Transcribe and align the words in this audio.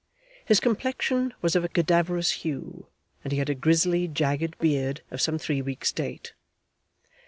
His 0.43 0.59
complexion 0.59 1.31
was 1.43 1.55
of 1.55 1.63
a 1.63 1.69
cadaverous 1.69 2.31
hue, 2.41 2.87
and 3.23 3.31
he 3.31 3.37
had 3.37 3.51
a 3.51 3.53
grizzly 3.53 4.07
jagged 4.07 4.57
beard 4.57 5.01
of 5.11 5.21
some 5.21 5.37
three 5.37 5.61
weeks' 5.61 5.91
date. 5.91 6.33